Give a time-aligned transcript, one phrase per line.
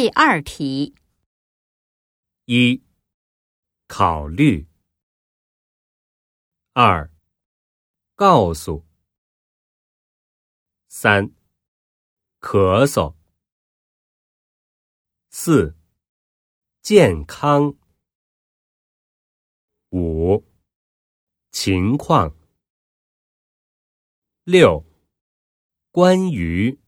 [0.00, 0.94] 第二题。
[2.46, 2.82] 一
[3.86, 4.66] 考虑。
[6.72, 7.12] 二
[8.14, 8.86] 告诉。
[10.88, 11.30] 三
[12.40, 13.14] 咳嗽。
[15.28, 15.76] 四
[16.80, 17.76] 健康。
[19.90, 20.42] 五
[21.50, 22.34] 情况。
[24.44, 24.82] 六
[25.90, 26.80] 关于。